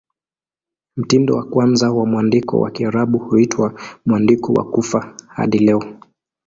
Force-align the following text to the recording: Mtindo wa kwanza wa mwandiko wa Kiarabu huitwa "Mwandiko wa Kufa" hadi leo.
Mtindo 0.97 1.35
wa 1.35 1.43
kwanza 1.43 1.91
wa 1.91 2.05
mwandiko 2.05 2.59
wa 2.59 2.71
Kiarabu 2.71 3.17
huitwa 3.17 3.79
"Mwandiko 4.05 4.53
wa 4.53 4.63
Kufa" 4.71 5.15
hadi 5.27 5.59
leo. 5.59 5.83